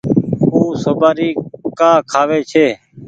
[0.51, 1.29] او سوپآري
[1.79, 2.67] ڪآ کآوي ڇي۔